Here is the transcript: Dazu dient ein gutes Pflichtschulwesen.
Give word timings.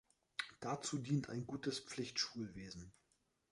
Dazu 0.61 0.97
dient 0.97 1.29
ein 1.29 1.45
gutes 1.45 1.77
Pflichtschulwesen. 1.79 2.91